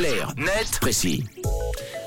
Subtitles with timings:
[0.00, 1.26] Clair, net, précis.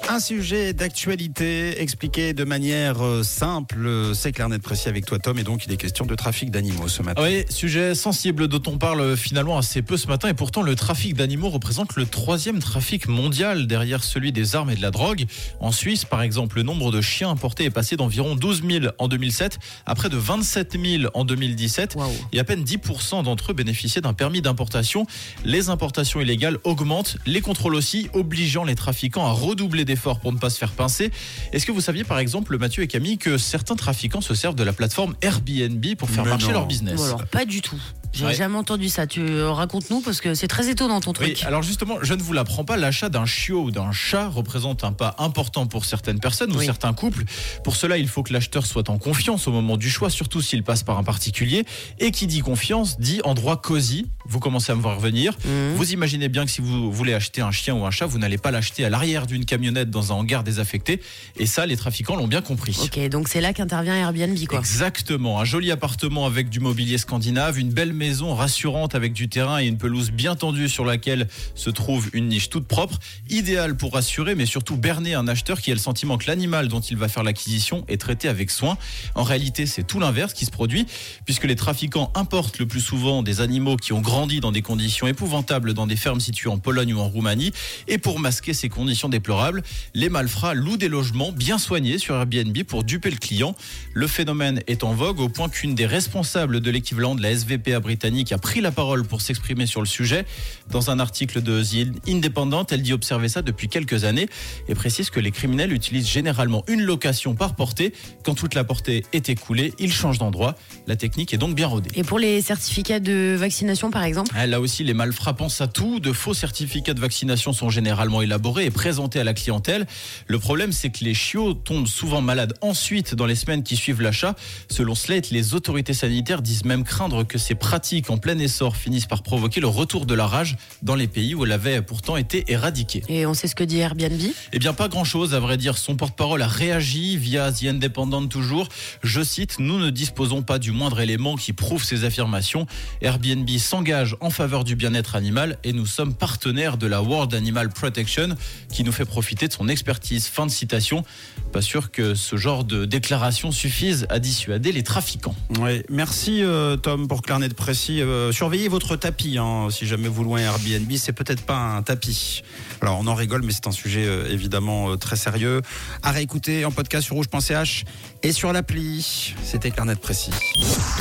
[0.10, 5.40] Un sujet d'actualité expliqué de manière euh, simple, c'est clair net précis avec toi Tom
[5.40, 7.24] et donc il est question de trafic d'animaux ce matin.
[7.24, 11.16] Oui, sujet sensible dont on parle finalement assez peu ce matin et pourtant le trafic
[11.16, 15.26] d'animaux représente le troisième trafic mondial derrière celui des armes et de la drogue.
[15.62, 19.08] En Suisse par exemple, le nombre de chiens importés est passé d'environ 12 000 en
[19.08, 21.96] 2007 à près de 27 000 en 2017
[22.34, 25.08] et à peine 10% d'entre eux bénéficiaient d'un permis d'importation.
[25.46, 30.38] Les importations illégales augmentent, les contrôles aussi, obligeant les trafiquants à redoubler d'efforts pour ne
[30.40, 31.12] pas se faire pincer.
[31.52, 34.64] Est-ce que vous saviez par exemple, Mathieu et Camille, que certains trafiquants se servent de
[34.64, 36.54] la plateforme Airbnb pour faire Mais marcher non.
[36.54, 37.80] leur business Bon, alors, pas du tout.
[38.12, 38.34] J'ai Ouais.
[38.36, 39.08] jamais entendu ça.
[39.08, 41.44] Tu euh, racontes-nous parce que c'est très étonnant ton Oui, truc.
[41.46, 44.92] alors justement, je ne vous l'apprends pas, l'achat d'un chiot ou d'un chat représente un
[44.92, 47.24] pas important pour certaines personnes ou certains couples.
[47.64, 50.62] Pour cela, il faut que l'acheteur soit en confiance au moment du choix, surtout s'il
[50.64, 51.66] passe par un particulier.
[52.00, 54.06] Et qui dit confiance dit endroit cosy.
[54.34, 55.38] Vous commencez à me voir venir.
[55.46, 55.76] Mhm.
[55.76, 58.40] Vous imaginez bien que si vous voulez acheter un chien ou un chat, vous n'allez
[58.40, 61.02] pas l'acheter à l'arrière d'une camionnette dans un hangar désaffecté.
[61.38, 62.76] Et ça, les trafiquants l'ont bien compris.
[62.82, 64.58] Ok, donc c'est là qu'intervient Airbnb quoi.
[64.58, 69.62] Exactement, un joli appartement avec du mobilier scandinave, une belle maison rassurante avec du terrain
[69.62, 72.98] et une pelouse bien tendue sur laquelle se trouve une niche toute propre,
[73.30, 76.80] idéal pour rassurer mais surtout berner un acheteur qui a le sentiment que l'animal dont
[76.80, 78.80] il va faire l'acquisition est traité avec soin.
[79.14, 80.88] En réalité, c'est tout l'inverse qui se produit
[81.26, 85.06] puisque les trafiquants importent le plus souvent des animaux qui ont grandi dans des conditions
[85.06, 87.52] épouvantables dans des fermes situées en Pologne ou en Roumanie
[87.90, 92.58] et pour masquer ces conditions déplorables, les malfrats louent des logements bien soignés sur Airbnb
[92.64, 93.54] pour duper le client.
[93.94, 97.82] Le phénomène est en vogue au point qu'une des responsables de l'équivalent de la SVPA
[97.82, 100.26] britannique a pris la parole pour s'exprimer sur le sujet.
[100.72, 104.30] Dans un article de The Independent, elle dit observer ça depuis quelques années
[104.70, 107.94] et précise que les criminels utilisent généralement une location par portée.
[108.24, 110.56] Quand toute la portée est écoulée, ils changent d'endroit.
[110.88, 111.90] La technique est donc bien rodée.
[111.96, 115.68] Et pour les certificats de vaccination par exemple Ah, Là aussi, les malfrats pensent à
[115.68, 116.00] tout.
[116.00, 119.88] De faux certificats de vaccination sont généralement élaborés et présentés à la clientèle.
[120.28, 124.02] Le problème, c'est que les chiots tombent souvent malades ensuite dans les semaines qui suivent
[124.02, 124.36] l'achat.
[124.70, 129.06] Selon Slate, les autorités sanitaires disent même craindre que ces pratiques en plein essor finissent
[129.06, 132.44] par provoquer le retour de la rage dans les pays où elle avait pourtant été
[132.52, 133.04] éradiquée.
[133.08, 134.22] Et on sait ce que dit Airbnb
[134.52, 135.78] Eh bien, pas grand-chose, à vrai dire.
[135.78, 138.68] Son porte-parole a réagi via The Independent toujours.
[139.04, 142.68] Je cite, nous ne disposons pas du moindre élément qui prouve ces affirmations.
[143.02, 147.70] Airbnb s'engage en faveur du bien-être animal et nous sommes partenaires de la World Animal
[147.70, 148.30] Protection
[148.70, 150.28] qui nous fait profiter de son expertise.
[150.28, 151.04] Fin de citation.
[151.52, 155.36] Pas sûr que ce genre de déclaration suffise à dissuader les trafiquants.
[155.60, 158.02] Ouais, merci euh, Tom pour clair net précis.
[158.02, 161.84] Euh, surveillez votre tapis hein, si jamais vous louez un Airbnb, c'est peut-être pas un
[161.84, 162.42] tapis.
[162.82, 165.62] Alors on en rigole mais c'est un sujet euh, évidemment euh, très sérieux.
[166.02, 167.86] À réécouter en podcast sur rouge.ch
[168.24, 169.36] et sur l'appli.
[169.44, 170.32] C'était clair net précis.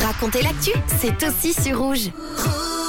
[0.03, 2.11] Racontez l'actu, c'est aussi sur rouge.